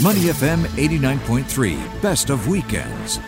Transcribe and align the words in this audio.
Money 0.00 0.20
FM 0.20 0.62
89.3, 0.76 2.00
best 2.00 2.30
of 2.30 2.46
weekends. 2.46 3.18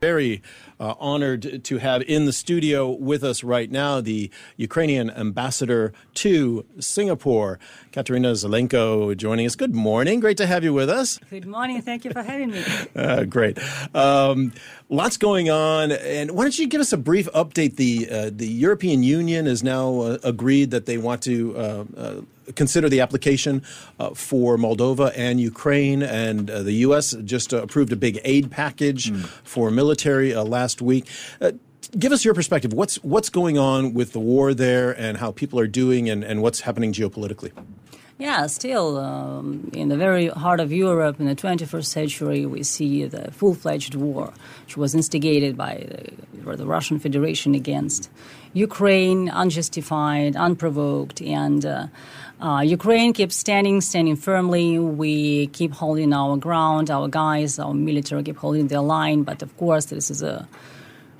Very 0.00 0.40
uh, 0.80 0.94
honored 0.98 1.62
to 1.64 1.76
have 1.76 2.00
in 2.02 2.24
the 2.24 2.32
studio 2.32 2.88
with 2.88 3.22
us 3.22 3.44
right 3.44 3.70
now 3.70 4.00
the 4.00 4.30
Ukrainian 4.56 5.10
ambassador 5.10 5.92
to 6.14 6.64
Singapore, 6.80 7.58
Katerina 7.92 8.32
Zelenko, 8.32 9.14
joining 9.14 9.44
us. 9.44 9.56
Good 9.56 9.74
morning. 9.74 10.20
Great 10.20 10.38
to 10.38 10.46
have 10.46 10.64
you 10.64 10.72
with 10.72 10.88
us. 10.88 11.18
Good 11.28 11.44
morning. 11.44 11.82
Thank 11.82 12.06
you 12.06 12.10
for 12.10 12.22
having 12.22 12.52
me. 12.52 12.64
Uh, 12.96 13.24
great. 13.24 13.58
Um, 13.94 14.52
lots 14.88 15.18
going 15.18 15.50
on. 15.50 15.92
And 15.92 16.30
why 16.32 16.44
don't 16.44 16.58
you 16.58 16.66
give 16.66 16.80
us 16.80 16.92
a 16.92 16.96
brief 16.96 17.28
update? 17.32 17.76
The, 17.76 18.08
uh, 18.10 18.30
the 18.32 18.48
European 18.48 19.02
Union 19.02 19.46
has 19.46 19.62
now 19.62 20.00
uh, 20.00 20.18
agreed 20.24 20.70
that 20.70 20.86
they 20.86 20.96
want 20.96 21.22
to 21.22 21.56
uh, 21.56 21.84
uh, 21.96 22.20
consider 22.54 22.88
the 22.88 23.00
application 23.00 23.62
uh, 23.98 24.10
for 24.10 24.56
Moldova 24.56 25.12
and 25.16 25.40
Ukraine, 25.40 26.02
and 26.02 26.50
uh, 26.50 26.62
the 26.62 26.72
U.S. 26.86 27.14
just 27.24 27.52
uh, 27.52 27.62
approved 27.62 27.92
a 27.92 27.96
big 27.96 28.20
aid 28.24 28.50
package 28.50 29.10
mm. 29.10 29.24
for 29.44 29.70
military 29.70 30.34
uh, 30.34 30.44
last 30.44 30.82
week. 30.82 31.06
Uh, 31.40 31.52
give 31.98 32.12
us 32.12 32.24
your 32.24 32.34
perspective. 32.34 32.72
What's 32.72 32.96
what's 32.96 33.30
going 33.30 33.58
on 33.58 33.94
with 33.94 34.12
the 34.12 34.20
war 34.20 34.54
there, 34.54 34.98
and 34.98 35.18
how 35.18 35.32
people 35.32 35.58
are 35.58 35.66
doing, 35.66 36.08
and, 36.08 36.24
and 36.24 36.42
what's 36.42 36.60
happening 36.60 36.92
geopolitically? 36.92 37.52
Yeah, 38.20 38.48
still 38.48 38.98
um, 38.98 39.70
in 39.72 39.90
the 39.90 39.96
very 39.96 40.26
heart 40.26 40.58
of 40.58 40.72
Europe 40.72 41.20
in 41.20 41.26
the 41.26 41.36
21st 41.36 41.84
century, 41.84 42.46
we 42.46 42.64
see 42.64 43.04
the 43.04 43.30
full 43.30 43.54
fledged 43.54 43.94
war, 43.94 44.32
which 44.64 44.76
was 44.76 44.92
instigated 44.92 45.56
by 45.56 45.86
the, 46.42 46.56
the, 46.56 46.66
Russian 46.66 46.98
Federation 46.98 47.54
against 47.54 48.10
Ukraine, 48.54 49.28
unjustified, 49.28 50.34
unprovoked, 50.34 51.22
and 51.22 51.64
uh, 51.64 51.86
uh, 52.40 52.60
Ukraine 52.60 53.12
keeps 53.12 53.36
standing, 53.36 53.80
standing 53.80 54.16
firmly. 54.16 54.80
We 54.80 55.46
keep 55.48 55.72
holding 55.72 56.12
our 56.12 56.36
ground. 56.36 56.90
Our 56.90 57.06
guys, 57.06 57.60
our 57.60 57.72
military 57.72 58.24
keep 58.24 58.38
holding 58.38 58.66
their 58.66 58.80
line. 58.80 59.22
But 59.22 59.42
of 59.42 59.56
course, 59.58 59.86
this 59.86 60.10
is 60.10 60.22
a 60.22 60.48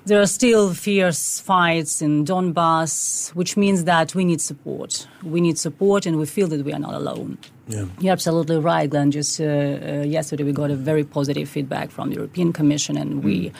there 0.08 0.20
are 0.20 0.26
still 0.26 0.74
fierce 0.74 1.40
fights 1.40 2.02
in 2.02 2.24
Donbass, 2.24 3.28
which 3.34 3.56
means 3.56 3.84
that 3.84 4.14
we 4.14 4.24
need 4.24 4.40
support. 4.40 5.06
We 5.22 5.40
need 5.40 5.58
support, 5.58 6.06
and 6.06 6.18
we 6.18 6.26
feel 6.26 6.48
that 6.48 6.64
we 6.64 6.72
are 6.72 6.78
not 6.78 6.94
alone. 6.94 7.38
Yeah. 7.68 7.84
You're 8.00 8.12
absolutely 8.12 8.58
right, 8.58 8.88
Glenn. 8.88 9.10
Just 9.10 9.38
uh, 9.40 9.44
uh, 9.44 10.04
yesterday, 10.06 10.44
we 10.44 10.52
got 10.52 10.70
a 10.70 10.76
very 10.76 11.04
positive 11.04 11.48
feedback 11.48 11.90
from 11.90 12.08
the 12.08 12.16
European 12.16 12.52
Commission, 12.52 12.96
and 12.96 13.22
we 13.22 13.52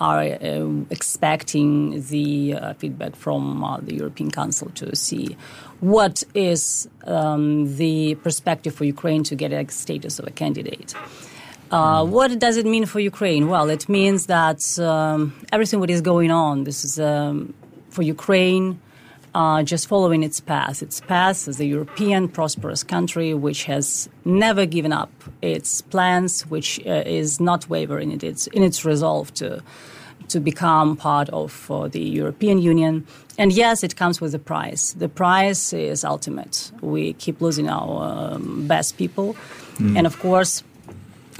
are 0.00 0.22
uh, 0.22 0.68
expecting 0.90 2.00
the 2.06 2.54
uh, 2.54 2.74
feedback 2.74 3.16
from 3.16 3.64
uh, 3.64 3.78
the 3.78 3.94
European 3.96 4.30
Council 4.30 4.70
to 4.76 4.94
see 4.94 5.36
what 5.80 6.22
is 6.34 6.88
um, 7.04 7.76
the 7.76 8.14
perspective 8.16 8.74
for 8.74 8.84
Ukraine 8.84 9.24
to 9.24 9.34
get 9.34 9.52
a 9.52 9.68
status 9.70 10.20
of 10.20 10.26
a 10.26 10.30
candidate. 10.30 10.94
Uh, 11.70 12.04
what 12.04 12.38
does 12.38 12.56
it 12.56 12.66
mean 12.66 12.86
for 12.86 13.00
Ukraine? 13.00 13.48
Well, 13.48 13.70
it 13.70 13.88
means 13.88 14.26
that 14.26 14.78
um, 14.78 15.34
everything 15.52 15.80
what 15.80 15.90
is 15.90 16.00
going 16.00 16.30
on, 16.30 16.64
this 16.64 16.84
is 16.84 17.00
um, 17.00 17.54
for 17.90 18.02
Ukraine 18.02 18.80
uh, 19.36 19.62
just 19.62 19.86
following 19.86 20.22
its 20.22 20.40
path. 20.40 20.82
Its 20.82 21.00
path 21.00 21.46
as 21.46 21.60
a 21.60 21.66
European 21.66 22.26
prosperous 22.26 22.82
country 22.82 23.34
which 23.34 23.64
has 23.64 24.08
never 24.24 24.64
given 24.64 24.92
up 24.92 25.10
its 25.42 25.82
plans, 25.82 26.42
which 26.46 26.80
uh, 26.86 27.02
is 27.04 27.38
not 27.38 27.68
wavering 27.68 28.12
in 28.12 28.24
its, 28.24 28.46
in 28.48 28.62
its 28.62 28.84
resolve 28.84 29.34
to, 29.34 29.62
to 30.28 30.40
become 30.40 30.96
part 30.96 31.28
of 31.30 31.70
uh, 31.70 31.86
the 31.86 32.00
European 32.00 32.58
Union. 32.58 33.06
And 33.36 33.52
yes, 33.52 33.84
it 33.84 33.96
comes 33.96 34.22
with 34.22 34.34
a 34.34 34.38
price. 34.38 34.94
The 34.94 35.08
price 35.08 35.74
is 35.74 36.02
ultimate. 36.02 36.72
We 36.80 37.12
keep 37.12 37.42
losing 37.42 37.68
our 37.68 38.32
um, 38.34 38.66
best 38.66 38.96
people. 38.96 39.36
Mm. 39.76 39.98
And 39.98 40.06
of 40.06 40.18
course, 40.18 40.64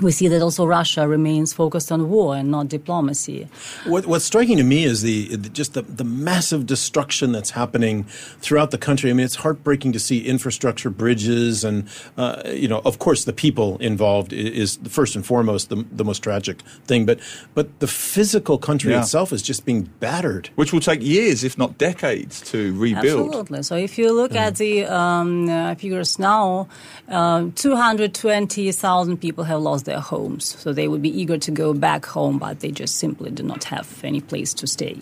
we 0.00 0.12
see 0.12 0.28
that 0.28 0.42
also 0.42 0.66
Russia 0.66 1.08
remains 1.08 1.52
focused 1.52 1.90
on 1.90 2.10
war 2.10 2.36
and 2.36 2.50
not 2.50 2.68
diplomacy. 2.68 3.48
What, 3.84 4.06
what's 4.06 4.24
striking 4.24 4.58
to 4.58 4.62
me 4.62 4.84
is 4.84 5.02
the 5.02 5.36
just 5.52 5.74
the, 5.74 5.82
the 5.82 6.04
massive 6.04 6.66
destruction 6.66 7.32
that's 7.32 7.50
happening 7.50 8.04
throughout 8.40 8.70
the 8.70 8.78
country. 8.78 9.10
I 9.10 9.14
mean, 9.14 9.24
it's 9.24 9.36
heartbreaking 9.36 9.92
to 9.92 9.98
see 9.98 10.26
infrastructure, 10.26 10.90
bridges, 10.90 11.64
and 11.64 11.88
uh, 12.16 12.42
you 12.46 12.68
know, 12.68 12.82
of 12.84 12.98
course, 12.98 13.24
the 13.24 13.32
people 13.32 13.78
involved 13.78 14.32
is, 14.32 14.76
is 14.76 14.92
first 14.92 15.16
and 15.16 15.24
foremost 15.24 15.70
the, 15.70 15.84
the, 15.90 16.04
most 16.04 16.22
tragic 16.22 16.60
thing. 16.84 17.06
But 17.06 17.20
but 17.54 17.80
the 17.80 17.86
physical 17.86 18.58
country 18.58 18.92
yeah. 18.92 19.00
itself 19.00 19.32
is 19.32 19.42
just 19.42 19.64
being 19.64 19.82
battered, 20.00 20.50
which 20.56 20.72
will 20.72 20.80
take 20.80 21.02
years, 21.02 21.42
if 21.42 21.56
not 21.56 21.78
decades, 21.78 22.40
to 22.52 22.78
rebuild. 22.78 23.28
Absolutely. 23.28 23.62
So 23.62 23.76
if 23.76 23.98
you 23.98 24.12
look 24.12 24.34
at 24.34 24.56
the 24.56 24.84
um, 24.84 25.48
uh, 25.48 25.74
figures 25.74 26.18
now, 26.18 26.68
uh, 27.08 27.46
two 27.54 27.76
hundred 27.76 28.14
twenty 28.14 28.70
thousand 28.72 29.18
people 29.18 29.44
have 29.44 29.60
lost 29.60 29.85
their 29.86 30.00
homes. 30.00 30.54
So 30.58 30.72
they 30.72 30.86
would 30.86 31.00
be 31.00 31.08
eager 31.20 31.38
to 31.38 31.50
go 31.50 31.72
back 31.72 32.04
home, 32.04 32.38
but 32.38 32.60
they 32.60 32.70
just 32.70 32.98
simply 32.98 33.30
do 33.30 33.42
not 33.42 33.64
have 33.64 33.88
any 34.04 34.20
place 34.20 34.52
to 34.54 34.66
stay. 34.66 34.98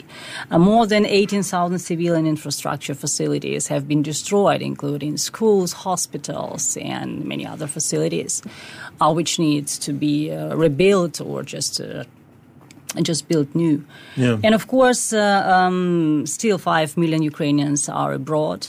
Uh, 0.51 0.59
more 0.59 0.87
than 0.87 1.05
18,000 1.05 1.79
civilian 1.81 2.27
infrastructure 2.27 2.95
facilities 2.95 3.67
have 3.67 3.89
been 3.89 4.03
destroyed, 4.03 4.63
including 4.63 5.17
schools, 5.17 5.73
hospitals, 5.73 6.77
and 6.77 7.25
many 7.25 7.45
other 7.45 7.67
facilities, 7.67 8.43
uh, 9.01 9.13
which 9.13 9.39
needs 9.39 9.79
to 9.81 9.93
be 9.93 10.31
uh, 10.31 10.55
rebuilt 10.55 11.21
or 11.21 11.43
just 11.43 11.81
uh, 11.81 12.05
just 13.03 13.27
built 13.29 13.53
new. 13.55 13.85
Yeah. 14.17 14.39
And 14.45 14.55
of 14.55 14.69
course, 14.69 15.13
uh, 15.13 15.43
um, 15.47 16.27
still 16.27 16.59
5 16.59 16.97
million 16.97 17.23
Ukrainians 17.23 17.89
are 17.89 18.13
abroad. 18.13 18.69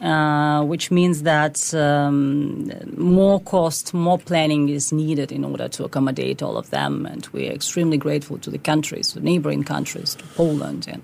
Uh, 0.00 0.62
which 0.62 0.90
means 0.90 1.22
that 1.22 1.72
um, 1.72 2.70
more 2.98 3.40
cost, 3.40 3.94
more 3.94 4.18
planning 4.18 4.68
is 4.68 4.92
needed 4.92 5.32
in 5.32 5.42
order 5.42 5.68
to 5.68 5.84
accommodate 5.84 6.42
all 6.42 6.58
of 6.58 6.68
them. 6.68 7.06
And 7.06 7.26
we 7.32 7.48
are 7.48 7.52
extremely 7.52 7.96
grateful 7.96 8.36
to 8.40 8.50
the 8.50 8.58
countries, 8.58 9.14
the 9.14 9.20
neighboring 9.20 9.64
countries, 9.64 10.14
to 10.16 10.24
Poland 10.34 10.86
and 10.86 11.02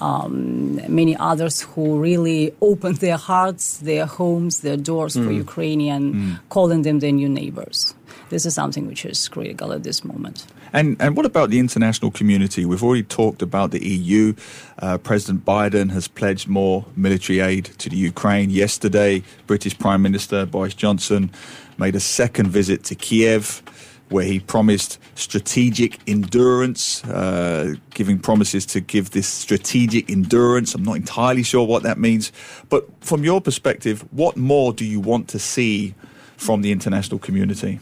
um, 0.00 0.76
many 0.88 1.16
others 1.16 1.62
who 1.62 2.00
really 2.00 2.54
opened 2.60 2.98
their 2.98 3.16
hearts, 3.16 3.78
their 3.78 4.06
homes, 4.06 4.60
their 4.60 4.76
doors 4.76 5.16
mm. 5.16 5.24
for 5.24 5.32
Ukrainian, 5.32 6.14
mm. 6.14 6.40
calling 6.50 6.82
them 6.82 7.00
their 7.00 7.12
new 7.12 7.28
neighbors. 7.28 7.94
This 8.30 8.46
is 8.46 8.54
something 8.54 8.86
which 8.86 9.04
is 9.04 9.28
critical 9.28 9.72
at 9.72 9.82
this 9.82 10.04
moment. 10.04 10.46
And 10.72 10.96
and 11.00 11.16
what 11.16 11.26
about 11.26 11.50
the 11.50 11.58
international 11.58 12.10
community? 12.10 12.64
We've 12.64 12.82
already 12.82 13.02
talked 13.02 13.42
about 13.42 13.70
the 13.70 13.84
EU. 13.84 14.34
Uh, 14.78 14.98
President 14.98 15.44
Biden 15.44 15.90
has 15.90 16.08
pledged 16.08 16.48
more 16.48 16.84
military 16.96 17.40
aid 17.40 17.64
to 17.78 17.88
the 17.88 17.96
Ukraine. 17.96 18.50
Yesterday, 18.50 19.22
British 19.46 19.78
Prime 19.78 20.02
Minister 20.02 20.46
Boris 20.46 20.74
Johnson 20.74 21.30
made 21.78 21.96
a 21.96 22.00
second 22.00 22.48
visit 22.48 22.84
to 22.84 22.94
Kiev 22.94 23.62
where 24.10 24.24
he 24.24 24.40
promised 24.40 24.98
strategic 25.14 25.98
endurance, 26.08 27.04
uh, 27.04 27.74
giving 27.94 28.18
promises 28.18 28.66
to 28.66 28.80
give 28.80 29.10
this 29.10 29.28
strategic 29.28 30.10
endurance. 30.10 30.74
I'm 30.74 30.82
not 30.82 30.96
entirely 30.96 31.44
sure 31.44 31.64
what 31.64 31.84
that 31.84 31.96
means. 31.96 32.32
But 32.68 32.88
from 33.02 33.22
your 33.22 33.40
perspective, 33.40 34.04
what 34.10 34.36
more 34.36 34.72
do 34.72 34.84
you 34.84 34.98
want 34.98 35.28
to 35.28 35.38
see 35.38 35.94
from 36.36 36.62
the 36.62 36.72
international 36.72 37.20
community? 37.20 37.78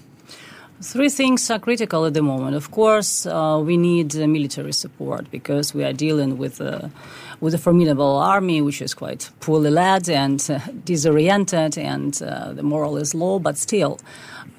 Three 0.81 1.09
things 1.09 1.50
are 1.50 1.59
critical 1.59 2.05
at 2.05 2.15
the 2.15 2.22
moment. 2.22 2.55
Of 2.55 2.71
course, 2.71 3.27
uh, 3.27 3.61
we 3.61 3.77
need 3.77 4.15
uh, 4.15 4.28
military 4.28 4.72
support 4.72 5.28
because 5.28 5.75
we 5.75 5.83
are 5.83 5.93
dealing 5.93 6.39
with 6.39 6.61
a, 6.61 6.93
with 7.41 7.53
a 7.53 7.59
formidable 7.59 8.16
army 8.16 8.62
which 8.62 8.81
is 8.81 8.94
quite 8.94 9.28
poorly 9.41 9.71
led 9.71 10.09
and 10.09 10.41
uh, 10.49 10.61
disoriented, 10.84 11.77
and 11.77 12.22
uh, 12.22 12.53
the 12.53 12.62
moral 12.62 12.97
is 12.97 13.12
low. 13.12 13.41
But 13.41 13.59
still, 13.59 13.99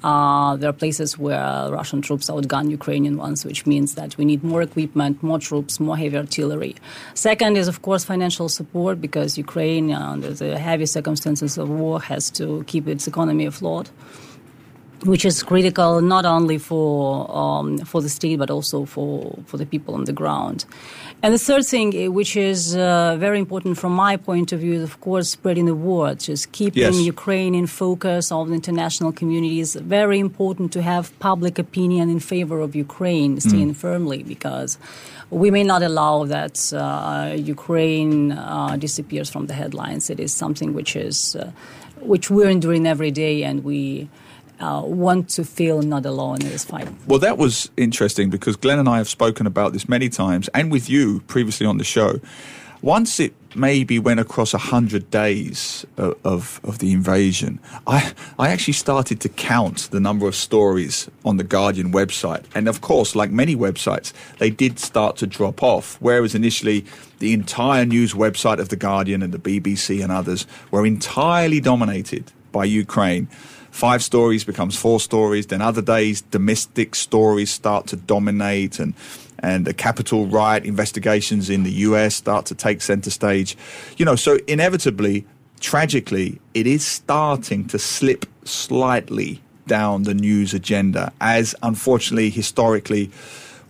uh, 0.04 0.56
there 0.56 0.68
are 0.68 0.74
places 0.74 1.18
where 1.18 1.70
Russian 1.70 2.02
troops 2.02 2.28
outgun 2.28 2.70
Ukrainian 2.70 3.16
ones, 3.16 3.46
which 3.46 3.64
means 3.64 3.94
that 3.94 4.18
we 4.18 4.26
need 4.26 4.44
more 4.44 4.60
equipment, 4.60 5.22
more 5.22 5.38
troops, 5.38 5.80
more 5.80 5.96
heavy 5.96 6.18
artillery. 6.18 6.76
Second 7.14 7.56
is, 7.56 7.66
of 7.66 7.80
course, 7.80 8.04
financial 8.04 8.50
support 8.50 9.00
because 9.00 9.38
Ukraine, 9.38 9.90
under 9.90 10.34
the 10.34 10.58
heavy 10.58 10.84
circumstances 10.84 11.56
of 11.56 11.70
war, 11.70 11.98
has 11.98 12.30
to 12.32 12.62
keep 12.66 12.86
its 12.86 13.06
economy 13.06 13.46
afloat 13.46 13.88
which 15.04 15.24
is 15.24 15.42
critical 15.42 16.00
not 16.00 16.24
only 16.24 16.58
for 16.58 17.30
um, 17.34 17.78
for 17.78 18.02
the 18.02 18.08
state 18.08 18.38
but 18.38 18.50
also 18.50 18.84
for 18.84 19.38
for 19.46 19.56
the 19.56 19.66
people 19.66 19.94
on 19.94 20.04
the 20.04 20.12
ground. 20.12 20.64
And 21.22 21.34
the 21.34 21.38
third 21.38 21.66
thing, 21.66 21.94
eh, 21.94 22.06
which 22.06 22.34
is 22.34 22.74
uh, 22.74 23.16
very 23.18 23.38
important 23.38 23.76
from 23.76 23.92
my 23.92 24.16
point 24.16 24.52
of 24.52 24.60
view, 24.60 24.74
is 24.74 24.82
of 24.82 25.00
course 25.00 25.28
spreading 25.28 25.66
the 25.66 25.74
word, 25.74 26.20
just 26.20 26.52
keeping 26.52 26.82
yes. 26.82 27.00
Ukraine 27.00 27.54
in 27.54 27.66
focus 27.66 28.32
of 28.32 28.48
the 28.48 28.54
international 28.54 29.12
community 29.12 29.60
is 29.60 29.74
very 29.74 30.18
important 30.18 30.72
to 30.72 30.80
have 30.82 31.16
public 31.18 31.58
opinion 31.58 32.08
in 32.08 32.20
favor 32.20 32.60
of 32.60 32.74
Ukraine 32.74 33.38
staying 33.40 33.72
mm. 33.72 33.76
firmly 33.76 34.22
because 34.22 34.78
we 35.30 35.50
may 35.50 35.62
not 35.62 35.82
allow 35.82 36.24
that 36.24 36.72
uh, 36.72 37.34
Ukraine 37.36 38.32
uh, 38.32 38.76
disappears 38.76 39.28
from 39.28 39.46
the 39.46 39.54
headlines. 39.54 40.08
It 40.08 40.20
is 40.20 40.32
something 40.32 40.72
which 40.72 40.96
is 40.96 41.36
uh, 41.36 41.52
which 42.00 42.30
we're 42.30 42.48
enduring 42.48 42.86
every 42.86 43.10
day, 43.10 43.42
and 43.44 43.62
we 43.62 44.08
uh, 44.60 44.82
want 44.84 45.28
to 45.30 45.44
feel 45.44 45.82
not 45.82 46.06
alone 46.06 46.42
in 46.42 46.48
this 46.48 46.64
fight. 46.64 46.88
Well, 47.06 47.18
that 47.18 47.38
was 47.38 47.70
interesting 47.76 48.30
because 48.30 48.56
Glenn 48.56 48.78
and 48.78 48.88
I 48.88 48.98
have 48.98 49.08
spoken 49.08 49.46
about 49.46 49.72
this 49.72 49.88
many 49.88 50.08
times, 50.08 50.48
and 50.54 50.70
with 50.70 50.88
you 50.88 51.20
previously 51.26 51.66
on 51.66 51.78
the 51.78 51.84
show. 51.84 52.20
Once 52.82 53.20
it 53.20 53.34
maybe 53.54 53.98
went 53.98 54.18
across 54.18 54.54
100 54.54 55.10
days 55.10 55.84
of, 55.98 56.16
of, 56.24 56.60
of, 56.64 56.78
the 56.78 56.92
invasion, 56.92 57.60
I, 57.86 58.14
I 58.38 58.48
actually 58.48 58.72
started 58.72 59.20
to 59.20 59.28
count 59.28 59.90
the 59.90 60.00
number 60.00 60.26
of 60.26 60.34
stories 60.34 61.10
on 61.22 61.36
the 61.36 61.44
Guardian 61.44 61.92
website. 61.92 62.44
And 62.54 62.68
of 62.68 62.80
course, 62.80 63.14
like 63.14 63.30
many 63.30 63.54
websites, 63.54 64.14
they 64.38 64.48
did 64.48 64.78
start 64.78 65.18
to 65.18 65.26
drop 65.26 65.62
off. 65.62 65.98
Whereas 66.00 66.34
initially, 66.34 66.86
the 67.18 67.34
entire 67.34 67.84
news 67.84 68.14
website 68.14 68.60
of 68.60 68.70
the 68.70 68.76
Guardian 68.76 69.22
and 69.22 69.34
the 69.34 69.38
BBC 69.38 70.02
and 70.02 70.10
others 70.10 70.46
were 70.70 70.86
entirely 70.86 71.60
dominated 71.60 72.32
by 72.50 72.64
Ukraine. 72.64 73.28
Five 73.70 74.02
stories 74.02 74.44
becomes 74.44 74.76
four 74.76 75.00
stories. 75.00 75.46
Then 75.46 75.62
other 75.62 75.82
days, 75.82 76.22
domestic 76.22 76.94
stories 76.94 77.50
start 77.50 77.86
to 77.88 77.96
dominate 77.96 78.78
and 78.78 78.94
and 79.42 79.66
the 79.66 79.72
Capitol 79.72 80.26
riot 80.26 80.64
investigations 80.64 81.48
in 81.48 81.62
the 81.62 81.70
US 81.70 82.14
start 82.14 82.46
to 82.46 82.54
take 82.54 82.82
center 82.82 83.10
stage. 83.10 83.56
You 83.96 84.04
know, 84.04 84.16
so 84.16 84.38
inevitably, 84.46 85.24
tragically, 85.60 86.38
it 86.52 86.66
is 86.66 86.86
starting 86.86 87.66
to 87.68 87.78
slip 87.78 88.26
slightly 88.44 89.40
down 89.66 90.02
the 90.02 90.14
news 90.14 90.52
agenda, 90.52 91.12
as 91.20 91.54
unfortunately, 91.62 92.28
historically, 92.30 93.10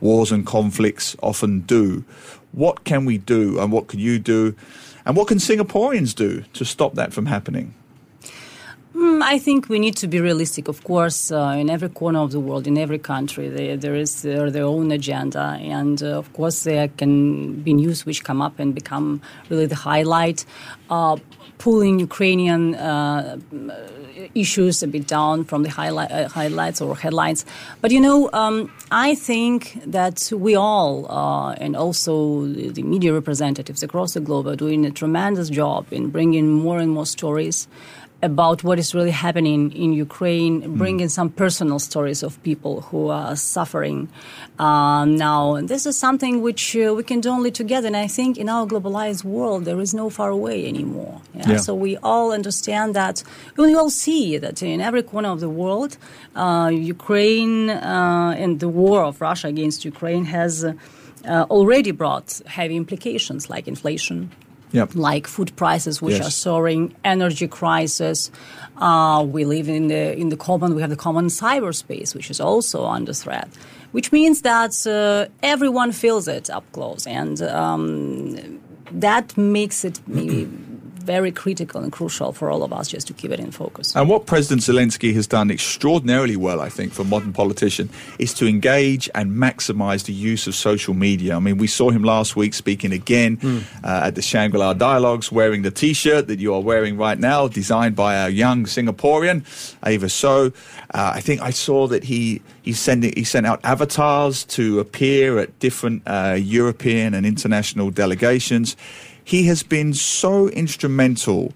wars 0.01 0.33
and 0.33 0.47
conflicts 0.47 1.15
often 1.23 1.61
do. 1.61 2.05
What 2.53 2.85
can 2.85 3.05
we 3.05 3.19
do, 3.19 3.61
and 3.61 3.71
what 3.71 3.87
can 3.87 4.01
you 4.01 4.19
do, 4.19 4.57
and 5.05 5.17
what 5.17 5.29
can 5.29 5.39
Singaporeans 5.39 6.15
do 6.15 6.43
to 6.55 6.65
stop 6.65 6.95
that 6.95 7.13
from 7.13 7.27
happening? 7.27 7.75
Mm, 8.95 9.23
I 9.23 9.39
think 9.39 9.69
we 9.69 9.79
need 9.79 9.95
to 9.99 10.09
be 10.09 10.21
realistic. 10.21 10.67
Of 10.67 10.83
course, 10.83 11.31
uh, 11.31 11.55
in 11.57 11.71
every 11.71 11.89
corner 11.89 12.19
of 12.19 12.33
the 12.33 12.41
world, 12.41 12.67
in 12.67 12.77
every 12.77 12.99
country, 12.99 13.49
they, 13.49 13.77
there 13.77 13.95
is 13.95 14.27
uh, 14.27 14.51
their 14.51 14.65
own 14.65 14.91
agenda, 14.91 15.57
and 15.61 16.03
uh, 16.03 16.19
of 16.19 16.33
course, 16.33 16.65
there 16.65 16.89
can 16.89 17.63
be 17.63 17.73
news 17.73 18.05
which 18.05 18.25
come 18.25 18.43
up 18.43 18.59
and 18.59 18.75
become 18.75 19.23
really 19.49 19.67
the 19.67 19.77
highlight, 19.77 20.45
uh, 20.91 21.17
pulling 21.59 22.01
Ukrainian 22.01 22.75
uh, 22.75 23.39
issues 24.35 24.83
a 24.83 24.89
bit 24.89 25.07
down 25.07 25.45
from 25.45 25.63
the 25.63 25.71
highlight, 25.71 26.11
uh, 26.11 26.29
highlights 26.29 26.81
or 26.81 26.97
headlines. 26.97 27.47
But 27.81 27.93
you 27.93 28.01
know, 28.01 28.29
um, 28.33 28.73
I 28.91 29.15
think 29.15 29.81
that 29.87 30.33
we 30.35 30.57
all, 30.57 31.07
and 31.61 31.77
also 31.77 32.45
the 32.47 32.83
media 32.83 33.13
representatives 33.13 33.85
across 33.85 34.15
the 34.15 34.21
globe, 34.21 34.49
are 34.49 34.57
doing 34.57 34.85
a 34.85 34.91
tremendous 34.91 35.49
job 35.49 35.87
in 35.93 36.11
bringing 36.11 36.49
more 36.51 36.81
and 36.81 36.91
more 36.91 37.07
stories 37.07 37.69
about 38.23 38.63
what 38.63 38.79
is 38.79 38.95
really 38.95 39.11
happening 39.11 39.73
in 39.73 39.93
Ukraine, 39.93 40.63
mm. 40.63 40.77
bringing 40.77 41.09
some 41.09 41.31
personal 41.31 41.79
stories 41.79 42.23
of 42.23 42.43
people 42.43 42.83
who 42.83 43.09
are 43.09 43.35
suffering 43.35 44.09
uh, 44.59 45.05
now. 45.05 45.61
This 45.63 45.87
is 45.87 45.99
something 45.99 46.43
which 46.43 46.77
uh, 46.77 46.95
we 46.95 47.03
can 47.03 47.21
do 47.21 47.31
only 47.31 47.51
together. 47.51 47.87
And 47.87 47.97
I 47.97 48.07
think 48.07 48.37
in 48.37 48.49
our 48.49 48.67
globalized 48.67 49.25
world, 49.25 49.65
there 49.65 49.81
is 49.81 49.95
no 49.95 50.11
far 50.11 50.31
away 50.31 50.67
anymore. 50.69 51.21
Yeah? 51.35 51.51
Yeah. 51.51 51.57
So 51.57 51.75
we 51.75 51.97
all 51.99 52.33
understand 52.33 52.95
that, 52.95 53.23
we 53.57 53.75
all 53.75 53.91
see 53.91 54.37
that 54.39 54.63
in 54.63 54.81
every 54.81 55.03
corner 55.03 55.31
of 55.31 55.41
the 55.41 55.51
world, 55.51 55.97
uh, 56.37 56.71
Ukraine 56.73 57.71
uh, 57.71 58.35
and 58.37 58.61
the 58.61 58.69
war 58.69 59.05
of 59.05 59.21
Russia 59.21 59.49
against 59.49 59.85
Ukraine 59.85 60.27
has 60.27 60.65
uh, 60.65 60.75
already 61.51 61.91
brought 61.91 62.41
heavy 62.47 62.77
implications 62.77 63.49
like 63.49 63.67
inflation 63.67 64.31
Yep. 64.73 64.95
like 64.95 65.27
food 65.27 65.55
prices 65.57 66.01
which 66.01 66.17
yes. 66.17 66.27
are 66.27 66.31
soaring, 66.31 66.95
energy 67.05 67.49
crisis. 67.49 68.31
Uh, 68.77 69.27
we 69.29 69.45
live 69.45 69.69
in 69.69 69.89
the 69.89 70.17
in 70.17 70.29
the 70.29 70.37
common. 70.37 70.75
We 70.75 70.81
have 70.81 70.91
the 70.91 70.97
common 70.97 71.27
cyberspace, 71.27 72.15
which 72.15 72.31
is 72.31 72.41
also 72.41 72.87
under 72.87 73.13
threat. 73.13 73.49
Which 73.93 74.13
means 74.13 74.43
that 74.43 74.87
uh, 74.87 75.27
everyone 75.43 75.91
feels 75.93 76.29
it 76.29 76.49
up 76.49 76.65
close, 76.73 77.07
and 77.07 77.43
um, 77.43 78.61
that 78.93 79.37
makes 79.37 79.85
it 79.85 80.01
maybe 80.07 80.49
very 81.01 81.33
critical 81.33 81.83
and 81.83 81.93
crucial 81.93 82.33
for 82.33 82.51
all 82.51 82.63
of 82.63 82.73
us 82.73 82.89
just 82.89 83.07
to 83.09 83.13
keep 83.13 83.31
it 83.31 83.41
in 83.41 83.51
focus. 83.51 83.97
And 83.97 84.09
what 84.09 84.27
President 84.27 84.61
Zelensky 84.63 85.15
has 85.15 85.27
done 85.27 85.51
extraordinarily 85.51 86.37
well, 86.37 86.61
I 86.61 86.69
think, 86.69 86.93
for 86.93 87.03
a 87.03 87.05
modern 87.05 87.33
politician, 87.33 87.91
is 88.19 88.35
to 88.35 88.47
engage 88.47 89.09
and 89.15 89.33
maximize 89.33 90.05
the 90.05 90.13
use 90.13 90.47
of 90.47 90.55
social 90.55 90.95
media. 90.95 91.37
I 91.37 91.39
mean, 91.41 91.59
we 91.59 91.67
saw 91.67 91.91
him 91.91 92.05
last 92.05 92.37
week 92.37 92.55
speaking 92.55 92.93
again 92.93 93.39
mm. 93.39 93.63
uh, 93.83 94.07
at 94.07 94.15
the 94.15 94.23
Shangri 94.23 94.59
La 94.59 94.75
Dialogues, 94.75 95.33
wearing 95.33 95.63
the 95.63 95.71
t 95.71 95.93
shirt 95.93 96.27
that 96.29 96.39
you 96.39 96.55
are 96.55 96.61
wearing 96.61 96.97
right 96.97 97.19
now, 97.19 97.49
designed 97.49 97.97
by 97.97 98.15
a 98.15 98.29
young 98.29 98.65
Singaporean, 98.65 99.45
Ava 99.85 100.09
So. 100.09 100.53
Uh, 100.93 101.13
I 101.15 101.21
think 101.21 101.41
I 101.41 101.51
saw 101.51 101.87
that 101.87 102.05
he, 102.05 102.43
he, 102.63 102.73
sending, 102.73 103.13
he 103.17 103.25
sent 103.25 103.47
out 103.47 103.61
avatars 103.65 104.45
to 104.45 104.81
appear 104.81 105.39
at 105.39 105.59
different 105.61 106.03
uh, 106.07 106.37
European 106.39 107.15
and 107.15 107.25
international 107.25 107.91
delegations 107.91 108.77
he 109.31 109.45
has 109.45 109.63
been 109.63 109.95
so 109.95 110.49
instrumental 110.49 111.53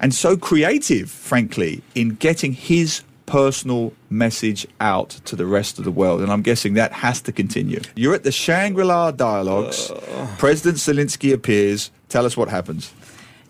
and 0.00 0.14
so 0.14 0.34
creative, 0.34 1.10
frankly, 1.10 1.82
in 1.94 2.14
getting 2.14 2.54
his 2.54 3.02
personal 3.26 3.92
message 4.08 4.66
out 4.80 5.10
to 5.26 5.36
the 5.36 5.44
rest 5.44 5.78
of 5.78 5.84
the 5.84 5.90
world. 5.90 6.22
And 6.22 6.32
I'm 6.32 6.40
guessing 6.40 6.72
that 6.74 6.90
has 6.90 7.20
to 7.22 7.32
continue. 7.32 7.82
You're 7.94 8.14
at 8.14 8.24
the 8.24 8.32
Shangri 8.32 8.82
La 8.84 9.10
Dialogues. 9.10 9.90
Uh. 9.90 10.26
President 10.38 10.78
Zelensky 10.78 11.34
appears. 11.34 11.90
Tell 12.08 12.24
us 12.24 12.34
what 12.34 12.48
happens. 12.48 12.94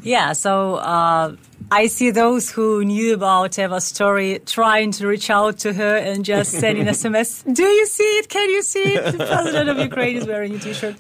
Yeah, 0.03 0.33
so 0.33 0.77
uh, 0.77 1.37
I 1.71 1.87
see 1.89 2.11
those 2.11 2.51
who 2.51 2.85
knew 2.85 3.15
about 3.15 3.59
Eva's 3.59 3.85
story 3.85 4.41
trying 4.47 4.93
to 4.93 5.07
reach 5.07 5.29
out 5.29 5.59
to 5.59 5.73
her 5.73 5.97
and 5.97 6.25
just 6.25 6.53
sending 6.53 6.87
SMS. 6.99 7.43
Do 7.53 7.65
you 7.65 7.87
see 7.87 8.11
it? 8.19 8.29
Can 8.29 8.49
you 8.51 8.63
see 8.63 8.95
it? 8.95 9.13
The 9.19 9.25
president 9.25 9.69
of 9.69 9.79
Ukraine 9.79 10.17
is 10.17 10.27
wearing 10.27 10.55
a 10.55 10.59
T-shirt. 10.59 10.97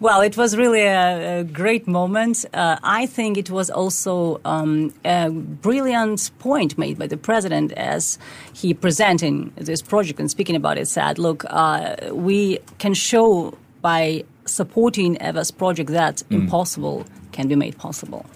Well, 0.00 0.20
it 0.20 0.36
was 0.36 0.56
really 0.56 0.82
a, 0.82 1.40
a 1.40 1.44
great 1.44 1.88
moment. 1.88 2.44
Uh, 2.54 2.78
I 2.84 3.06
think 3.06 3.36
it 3.36 3.50
was 3.50 3.68
also 3.68 4.40
um, 4.44 4.94
a 5.04 5.28
brilliant 5.28 6.30
point 6.38 6.78
made 6.78 6.98
by 6.98 7.08
the 7.08 7.16
president 7.16 7.72
as 7.72 8.16
he 8.52 8.74
presenting 8.74 9.52
this 9.56 9.82
project 9.82 10.20
and 10.20 10.30
speaking 10.30 10.54
about 10.54 10.78
it. 10.78 10.86
Said, 10.86 11.18
"Look, 11.18 11.44
uh, 11.48 11.96
we 12.12 12.60
can 12.78 12.94
show 12.94 13.58
by 13.82 14.24
supporting 14.44 15.16
Eva's 15.20 15.50
project 15.50 15.90
that 15.90 16.16
mm. 16.16 16.36
impossible." 16.36 17.04
can 17.38 17.46
be 17.46 17.54
made 17.54 17.78
possible. 17.78 18.26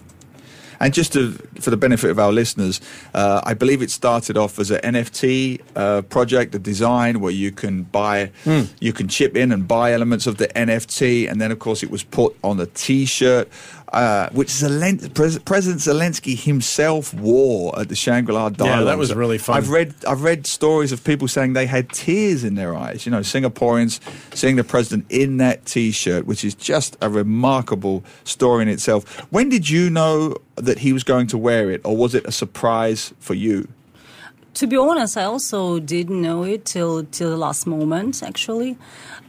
And 0.83 0.93
just 0.93 1.13
to, 1.13 1.31
for 1.61 1.69
the 1.69 1.77
benefit 1.77 2.09
of 2.11 2.19
our 2.19 2.33
listeners, 2.33 2.81
uh, 3.13 3.39
I 3.45 3.53
believe 3.53 3.81
it 3.81 3.89
started 3.89 4.35
off 4.35 4.59
as 4.59 4.69
an 4.69 4.81
NFT 4.81 5.61
uh, 5.77 6.01
project, 6.01 6.53
a 6.55 6.59
design 6.59 7.21
where 7.21 7.31
you 7.31 7.53
can 7.53 7.83
buy, 7.83 8.31
mm. 8.43 8.67
you 8.81 8.91
can 8.91 9.07
chip 9.07 9.37
in 9.37 9.53
and 9.53 9.65
buy 9.65 9.93
elements 9.93 10.27
of 10.27 10.35
the 10.35 10.49
NFT, 10.49 11.31
and 11.31 11.39
then 11.39 11.53
of 11.53 11.59
course 11.59 11.83
it 11.83 11.89
was 11.89 12.03
put 12.03 12.35
on 12.43 12.59
a 12.59 12.65
T-shirt 12.65 13.47
uh, 13.93 14.29
which 14.31 14.49
Zelen- 14.49 15.13
Pres- 15.13 15.39
President 15.39 15.81
Zelensky 15.81 16.37
himself 16.37 17.13
wore 17.13 17.79
at 17.79 17.89
the 17.89 17.95
Shangri-La 17.95 18.49
Dialogue. 18.49 18.79
Yeah, 18.79 18.83
that 18.85 18.97
was 18.97 19.13
really 19.13 19.37
fun. 19.37 19.55
I've 19.55 19.69
read 19.69 19.93
I've 20.07 20.23
read 20.23 20.47
stories 20.47 20.91
of 20.91 21.03
people 21.03 21.27
saying 21.27 21.53
they 21.53 21.67
had 21.67 21.89
tears 21.89 22.43
in 22.43 22.55
their 22.55 22.75
eyes. 22.75 23.05
You 23.05 23.11
know, 23.11 23.19
Singaporeans 23.19 23.99
seeing 24.35 24.55
the 24.55 24.63
president 24.63 25.05
in 25.09 25.37
that 25.37 25.65
T-shirt, 25.65 26.25
which 26.25 26.43
is 26.43 26.55
just 26.55 26.97
a 27.01 27.09
remarkable 27.09 28.03
story 28.23 28.63
in 28.63 28.69
itself. 28.69 29.19
When 29.31 29.49
did 29.49 29.69
you 29.69 29.89
know 29.89 30.35
that 30.55 30.79
he 30.79 30.91
was 30.91 31.03
going 31.03 31.27
to 31.27 31.37
wear 31.37 31.69
it, 31.69 31.81
or 31.83 31.95
was 31.95 32.15
it 32.15 32.25
a 32.25 32.31
surprise 32.31 33.13
for 33.19 33.35
you? 33.35 33.67
To 34.55 34.67
be 34.67 34.77
honest, 34.77 35.17
I 35.17 35.23
also 35.23 35.79
didn't 35.79 36.21
know 36.21 36.43
it 36.43 36.65
till 36.65 37.03
till 37.05 37.29
the 37.29 37.37
last 37.37 37.65
moment, 37.67 38.21
actually. 38.23 38.77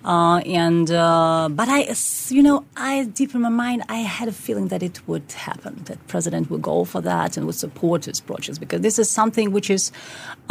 Uh, 0.05 0.39
and 0.41 0.91
uh, 0.91 1.49
but 1.51 1.67
I, 1.69 1.95
you 2.29 2.43
know, 2.43 2.65
I 2.77 3.05
deep 3.05 3.35
in 3.35 3.41
my 3.41 3.49
mind, 3.49 3.85
I 3.89 3.97
had 3.97 4.29
a 4.29 4.33
feeling 4.33 4.69
that 4.69 4.83
it 4.83 5.01
would 5.09 5.33
happen, 5.33 5.81
that 5.85 6.07
President 6.09 6.51
would 6.51 6.61
go 6.61 6.85
for 6.85 7.01
that 7.01 7.39
and 7.39 7.47
would 7.47 7.55
support 7.55 8.05
his 8.05 8.21
projects 8.21 8.59
because 8.59 8.83
this 8.83 8.99
is 8.99 9.09
something 9.09 9.51
which 9.51 9.71
is 9.71 9.93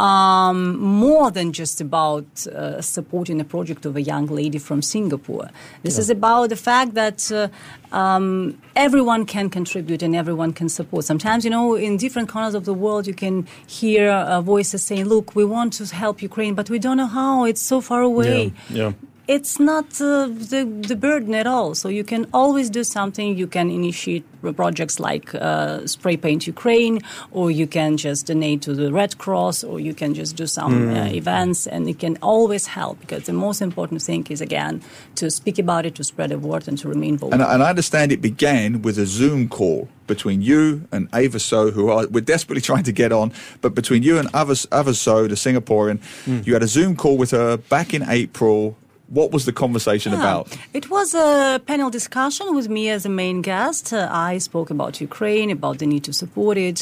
um, 0.00 0.76
more 0.78 1.30
than 1.30 1.52
just 1.52 1.80
about 1.80 2.46
uh, 2.48 2.80
supporting 2.80 3.40
a 3.40 3.44
project 3.44 3.86
of 3.86 3.94
a 3.94 4.02
young 4.02 4.26
lady 4.26 4.58
from 4.58 4.82
Singapore. 4.82 5.48
This 5.84 5.96
yeah. 5.96 6.00
is 6.00 6.10
about 6.10 6.48
the 6.48 6.56
fact 6.56 6.94
that 6.94 7.30
uh, 7.30 7.48
um, 7.94 8.60
everyone 8.74 9.24
can 9.24 9.50
contribute 9.50 10.02
and 10.02 10.16
everyone 10.16 10.52
can 10.52 10.68
support. 10.68 11.04
Sometimes, 11.04 11.44
you 11.44 11.50
know, 11.50 11.76
in 11.76 11.96
different 11.96 12.28
corners 12.28 12.54
of 12.54 12.64
the 12.64 12.74
world, 12.74 13.06
you 13.06 13.14
can 13.14 13.46
hear 13.68 14.10
uh, 14.10 14.40
voices 14.40 14.82
saying, 14.82 15.04
"Look, 15.04 15.36
we 15.36 15.44
want 15.44 15.74
to 15.74 15.86
help 15.94 16.22
Ukraine, 16.22 16.54
but 16.54 16.68
we 16.70 16.80
don't 16.80 16.96
know 16.96 17.06
how. 17.06 17.44
It's 17.44 17.62
so 17.62 17.80
far 17.80 18.02
away." 18.02 18.52
Yeah. 18.68 18.86
yeah 18.86 18.92
it's 19.26 19.58
not 19.58 19.86
uh, 20.00 20.28
the, 20.28 20.64
the 20.86 20.96
burden 20.96 21.34
at 21.34 21.46
all. 21.46 21.74
So 21.74 21.88
you 21.88 22.04
can 22.04 22.26
always 22.32 22.68
do 22.68 22.84
something. 22.84 23.36
You 23.36 23.46
can 23.46 23.70
initiate 23.70 24.24
projects 24.52 25.00
like 25.00 25.34
uh, 25.34 25.86
Spray 25.86 26.16
Paint 26.16 26.46
Ukraine, 26.46 27.00
or 27.30 27.50
you 27.50 27.66
can 27.66 27.96
just 27.96 28.26
donate 28.26 28.60
to 28.62 28.74
the 28.74 28.92
Red 28.92 29.16
Cross, 29.16 29.64
or 29.64 29.80
you 29.80 29.94
can 29.94 30.12
just 30.12 30.36
do 30.36 30.46
some 30.46 30.90
mm. 30.90 31.10
uh, 31.10 31.14
events, 31.14 31.66
and 31.66 31.88
it 31.88 31.98
can 31.98 32.18
always 32.20 32.66
help 32.66 33.00
because 33.00 33.24
the 33.24 33.32
most 33.32 33.62
important 33.62 34.02
thing 34.02 34.26
is, 34.28 34.40
again, 34.42 34.82
to 35.14 35.30
speak 35.30 35.58
about 35.58 35.86
it, 35.86 35.94
to 35.94 36.04
spread 36.04 36.30
the 36.30 36.38
word, 36.38 36.68
and 36.68 36.76
to 36.78 36.88
remain 36.88 37.16
vocal. 37.16 37.32
And, 37.32 37.42
and 37.42 37.62
I 37.62 37.70
understand 37.70 38.12
it 38.12 38.20
began 38.20 38.82
with 38.82 38.98
a 38.98 39.06
Zoom 39.06 39.48
call 39.48 39.88
between 40.06 40.42
you 40.42 40.86
and 40.92 41.08
Ava 41.14 41.38
So, 41.38 41.70
who 41.70 41.88
are, 41.88 42.06
we're 42.08 42.20
desperately 42.20 42.60
trying 42.70 42.84
to 42.84 42.92
get 42.92 43.12
on, 43.12 43.32
but 43.62 43.74
between 43.74 44.02
you 44.02 44.18
and 44.18 44.28
Ava, 44.34 44.56
Ava 44.72 44.92
So, 44.92 45.26
the 45.26 45.36
Singaporean, 45.36 46.00
mm. 46.26 46.46
you 46.46 46.52
had 46.52 46.62
a 46.62 46.68
Zoom 46.68 46.96
call 46.96 47.16
with 47.16 47.30
her 47.30 47.56
back 47.56 47.94
in 47.94 48.02
April 48.08 48.76
what 49.18 49.28
was 49.34 49.42
the 49.48 49.52
conversation 49.64 50.10
Yeah. 50.12 50.20
about? 50.22 50.44
It 50.78 50.86
was 50.96 51.08
a 51.14 51.60
panel 51.70 51.90
discussion 51.98 52.46
with 52.58 52.68
me 52.76 52.84
as 52.96 53.02
a 53.06 53.12
main 53.22 53.38
guest. 53.50 53.84
Uh, 53.92 54.08
I 54.30 54.32
spoke 54.48 54.68
about 54.76 54.92
Ukraine, 55.08 55.48
about 55.58 55.76
the 55.80 55.86
need 55.92 56.04
to 56.10 56.12
support 56.22 56.56
it. 56.70 56.78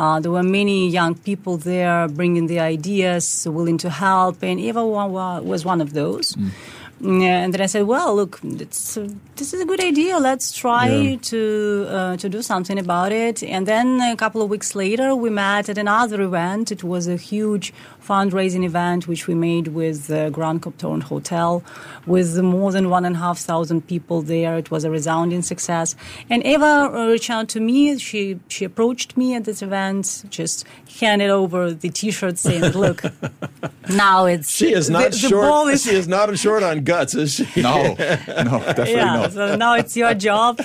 Uh, 0.00 0.16
there 0.22 0.32
were 0.38 0.48
many 0.60 0.78
young 0.98 1.14
people 1.28 1.54
there 1.72 2.00
bringing 2.18 2.46
the 2.52 2.60
ideas, 2.74 3.24
willing 3.58 3.78
to 3.84 3.90
help, 4.06 4.36
and 4.48 4.56
Eva 4.68 4.82
wa- 4.94 5.10
wa- 5.16 5.40
was 5.52 5.60
one 5.72 5.80
of 5.86 5.90
those. 6.00 6.26
Mm. 6.34 6.50
Yeah, 6.98 7.42
and 7.44 7.52
then 7.52 7.60
I 7.60 7.66
said, 7.66 7.82
"Well, 7.86 8.16
look, 8.16 8.40
it's, 8.42 8.96
uh, 8.96 9.06
this 9.36 9.52
is 9.52 9.60
a 9.60 9.66
good 9.66 9.80
idea. 9.84 10.18
Let's 10.18 10.52
try 10.52 10.88
Yeah. 10.88 11.16
to 11.30 11.86
uh, 11.90 12.16
to 12.16 12.28
do 12.30 12.40
something 12.40 12.78
about 12.78 13.12
it." 13.12 13.42
And 13.42 13.66
then 13.66 14.00
a 14.00 14.16
couple 14.16 14.40
of 14.40 14.48
weeks 14.48 14.74
later, 14.74 15.14
we 15.14 15.28
met 15.28 15.68
at 15.68 15.76
another 15.76 16.22
event. 16.22 16.72
It 16.72 16.82
was 16.82 17.06
a 17.06 17.16
huge 17.16 17.74
fundraising 18.08 18.64
event 18.64 19.06
which 19.08 19.26
we 19.28 19.34
made 19.34 19.68
with 19.68 20.06
the 20.06 20.30
Grand 20.30 20.62
Copthorne 20.62 21.02
Hotel, 21.02 21.62
with 22.06 22.38
more 22.40 22.72
than 22.72 22.88
one 22.88 23.04
and 23.04 23.16
a 23.16 23.18
half 23.18 23.38
thousand 23.40 23.86
people 23.86 24.22
there. 24.22 24.56
It 24.56 24.70
was 24.70 24.84
a 24.84 24.90
resounding 24.90 25.42
success. 25.42 25.96
And 26.30 26.42
Eva 26.46 26.72
uh, 26.94 27.06
reached 27.08 27.28
out 27.30 27.48
to 27.50 27.60
me. 27.60 27.98
She 27.98 28.38
she 28.48 28.64
approached 28.64 29.18
me 29.18 29.34
at 29.34 29.44
this 29.44 29.60
event, 29.60 30.24
just 30.30 30.64
handed 31.00 31.28
over 31.28 31.74
the 31.74 31.90
T-shirt, 31.90 32.38
saying, 32.38 32.72
"Look, 32.72 33.02
now 33.90 34.24
it's 34.24 34.48
She 34.50 34.72
is 34.72 34.88
not 34.88 35.10
the, 35.10 35.10
the 35.10 35.28
short. 35.28 35.42
ball 35.46 35.68
is 35.68 35.82
she 35.84 35.94
is 35.94 36.08
not 36.08 36.26
short 36.38 36.62
on 36.62 36.84
guts, 36.86 37.14
is 37.14 37.34
she? 37.34 37.60
No, 37.60 37.82
no, 37.82 37.94
definitely 37.98 38.92
yeah, 38.92 39.16
not. 39.16 39.32
so 39.32 39.56
now 39.56 39.74
it's 39.74 39.96
your 39.96 40.14
job. 40.14 40.60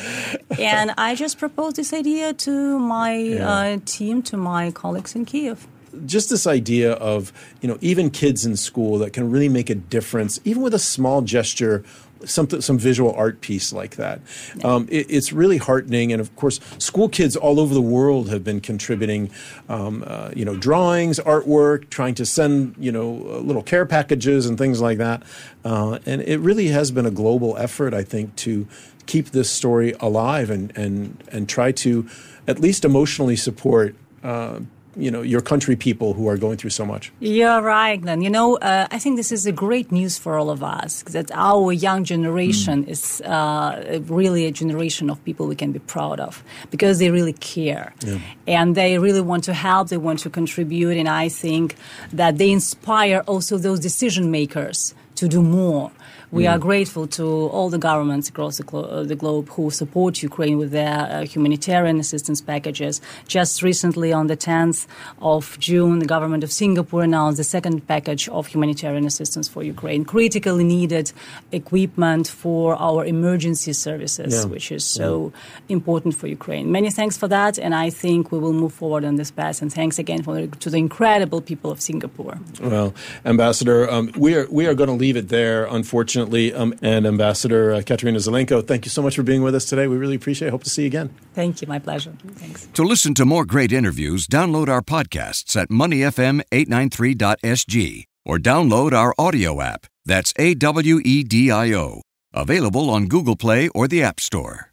And 0.58 0.94
I 0.98 1.16
just 1.16 1.38
proposed 1.38 1.76
this 1.76 1.92
idea 1.94 2.34
to 2.46 2.80
my 2.80 3.14
uh, 3.52 3.80
team, 3.86 4.22
to 4.32 4.38
my 4.38 4.72
colleagues 4.72 5.16
in 5.16 5.26
Kiev. 5.26 5.68
just 6.06 6.30
this 6.30 6.48
idea 6.48 6.94
of 6.94 7.34
you 7.62 7.68
know 7.70 7.78
even 7.82 8.10
kids 8.10 8.46
in 8.46 8.56
school 8.56 8.98
that 9.02 9.12
can 9.12 9.30
really 9.30 9.50
make 9.50 9.70
a 9.70 9.76
difference 9.76 10.40
even 10.46 10.62
with 10.64 10.74
a 10.74 10.80
small 10.80 11.22
gesture 11.22 11.84
something 12.26 12.62
some 12.62 12.78
visual 12.78 13.14
art 13.14 13.42
piece 13.42 13.74
like 13.74 13.96
that. 13.96 14.22
Um, 14.64 14.88
it, 14.90 15.08
it's 15.10 15.34
really 15.34 15.58
heartening 15.58 16.12
and 16.12 16.22
of 16.22 16.36
course 16.36 16.60
school 16.78 17.10
kids 17.10 17.36
all 17.36 17.60
over 17.60 17.74
the 17.74 17.82
world 17.82 18.30
have 18.30 18.44
been 18.44 18.62
contributing 18.62 19.32
um, 19.70 20.04
uh, 20.06 20.32
you 20.36 20.46
know 20.46 20.56
drawings 20.56 21.20
artwork 21.20 21.90
trying 21.90 22.16
to 22.16 22.26
send 22.26 22.76
you 22.78 22.92
know 22.92 23.26
uh, 23.30 23.38
little 23.40 23.64
care 23.64 23.86
packages 23.86 24.46
and 24.46 24.58
things 24.58 24.82
like 24.82 24.98
that. 24.98 25.24
Uh, 25.64 26.00
and 26.06 26.22
it 26.22 26.40
really 26.40 26.68
has 26.68 26.92
been 26.92 27.06
a 27.06 27.12
global 27.12 27.56
effort 27.58 27.94
i 27.94 28.04
think 28.04 28.36
to 28.36 28.68
keep 29.06 29.30
this 29.32 29.50
story 29.50 29.94
alive 30.00 30.50
and 30.50 30.76
and 30.78 31.24
and 31.32 31.48
try 31.48 31.72
to 31.72 32.08
at 32.48 32.60
least 32.60 32.86
emotionally 32.86 33.36
support 33.36 33.96
uh, 34.24 34.60
you 34.96 35.10
know 35.10 35.22
your 35.22 35.42
country 35.42 35.76
people 35.76 36.14
who 36.14 36.28
are 36.28 36.38
going 36.38 36.58
through 36.58 36.70
so 36.70 36.86
much. 36.86 37.12
You're 37.20 37.62
right, 37.62 38.00
Glenn. 38.02 38.22
You 38.22 38.30
know, 38.30 38.58
uh, 38.58 38.88
I 38.92 39.00
think 39.00 39.18
this 39.18 39.32
is 39.32 39.46
a 39.46 39.52
great 39.52 39.92
news 39.92 40.18
for 40.18 40.38
all 40.38 40.50
of 40.50 40.64
us 40.64 41.04
that 41.04 41.32
our 41.34 41.72
young 41.72 42.04
generation 42.04 42.86
is 42.86 43.22
uh, 43.22 44.02
really 44.08 44.46
a 44.46 44.52
generation 44.52 45.10
of 45.10 45.24
people 45.24 45.48
we 45.48 45.56
can 45.56 45.72
be 45.72 45.80
proud 45.80 46.20
of 46.20 46.44
because 46.70 47.00
they 47.00 47.10
really 47.10 47.34
care 47.34 47.94
and 48.48 48.76
they 48.76 48.98
really 48.98 49.22
want 49.22 49.44
to 49.46 49.54
help, 49.54 49.90
they 49.90 49.98
want 49.98 50.20
to 50.20 50.30
contribute, 50.30 50.98
and 50.98 51.08
I 51.08 51.30
think 51.30 51.76
that 52.12 52.38
they 52.38 52.52
inspire 52.52 53.24
also 53.28 53.58
those 53.58 53.80
decision 53.80 54.32
makers 54.32 54.94
to 55.16 55.28
do 55.28 55.42
more. 55.42 55.92
We 56.32 56.48
are 56.48 56.58
grateful 56.58 57.08
to 57.08 57.24
all 57.26 57.70
the 57.70 57.78
governments 57.78 58.30
across 58.30 58.56
the, 58.58 58.64
glo- 58.64 58.84
uh, 58.86 59.04
the 59.04 59.16
globe 59.16 59.50
who 59.50 59.70
support 59.70 60.24
Ukraine 60.24 60.58
with 60.58 60.72
their 60.72 60.98
uh, 61.12 61.26
humanitarian 61.26 62.00
assistance 62.00 62.40
packages. 62.40 63.02
Just 63.28 63.62
recently, 63.62 64.14
on 64.14 64.28
the 64.28 64.38
10th 64.38 64.88
of 65.22 65.58
June, 65.60 66.00
the 66.00 66.06
government 66.06 66.44
of 66.46 66.52
Singapore 66.52 67.04
announced 67.04 67.36
the 67.38 67.44
second 67.44 67.86
package 67.86 68.30
of 68.30 68.48
humanitarian 68.48 69.06
assistance 69.06 69.50
for 69.50 69.62
Ukraine, 69.62 70.06
critically 70.06 70.64
needed 70.64 71.12
equipment 71.52 72.30
for 72.30 72.76
our 72.76 73.04
emergency 73.06 73.74
services, 73.74 74.34
Yeah. 74.34 74.46
which 74.46 74.72
is 74.72 74.86
so 74.86 75.34
important 75.68 76.16
for 76.16 76.28
Ukraine. 76.28 76.72
Many 76.72 76.92
thanks 76.92 77.18
for 77.18 77.28
that, 77.28 77.60
and 77.60 77.76
I 77.76 77.90
think 77.90 78.32
we 78.32 78.40
will 78.40 78.54
move 78.54 78.74
forward 78.74 79.04
on 79.04 79.16
this 79.18 79.32
path. 79.32 79.62
And 79.62 79.72
thanks 79.72 80.00
again 80.00 80.24
for, 80.24 80.48
to 80.48 80.70
the 80.70 80.78
incredible 80.78 81.42
people 81.42 81.72
of 81.72 81.82
Singapore. 81.82 82.40
Well, 82.62 82.94
Ambassador, 83.26 83.90
um, 83.92 84.12
we 84.16 84.36
are 84.36 84.48
we 84.50 84.66
are 84.66 84.74
going 84.74 84.88
to 84.90 84.96
leave 85.06 85.18
it 85.18 85.28
there, 85.28 85.68
unfortunately. 86.22 86.54
Um, 86.54 86.74
and 86.82 87.06
Ambassador 87.06 87.74
uh, 87.74 87.82
Katerina 87.86 88.20
Zelenko, 88.20 88.66
thank 88.66 88.86
you 88.86 88.90
so 88.90 89.02
much 89.02 89.16
for 89.16 89.24
being 89.24 89.42
with 89.44 89.56
us 89.56 89.66
today. 89.66 89.88
We 89.88 89.98
really 89.98 90.16
appreciate. 90.16 90.48
it. 90.50 90.52
Hope 90.52 90.64
to 90.64 90.70
see 90.70 90.84
you 90.84 90.88
again. 90.88 91.14
Thank 91.34 91.62
you. 91.62 91.68
My 91.68 91.80
pleasure. 91.80 92.14
Thanks. 92.36 92.68
To 92.74 92.84
listen 92.84 93.14
to 93.16 93.26
more 93.26 93.46
great 93.46 93.72
interviews, 93.72 94.28
download 94.28 94.68
our 94.70 94.82
podcasts 94.82 95.56
at 95.56 95.70
moneyfm893.sg 95.70 98.04
or 98.26 98.38
download 98.38 98.94
our 98.94 99.14
audio 99.18 99.62
app. 99.62 99.88
That's 100.06 100.34
A 100.38 100.54
W 100.56 101.00
E 101.04 101.24
D 101.24 101.52
I 101.52 101.74
O. 101.74 102.02
Available 102.34 102.90
on 102.90 103.08
Google 103.08 103.36
Play 103.36 103.68
or 103.70 103.88
the 103.88 104.04
App 104.04 104.20
Store. 104.20 104.71